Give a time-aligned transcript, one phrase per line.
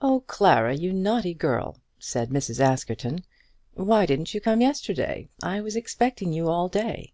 [0.00, 2.60] "Oh, Clara, you naughty girl," said Mrs.
[2.60, 3.24] Askerton,
[3.74, 5.28] "why didn't you come yesterday?
[5.42, 7.12] I was expecting you all day."